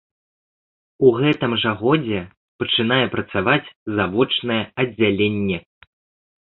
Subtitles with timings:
[1.09, 2.19] У гэтым жа годзе
[2.63, 3.61] пачынае працаваць
[4.01, 5.57] завочнае аддзяленне.